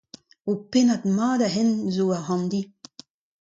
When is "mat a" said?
1.15-1.49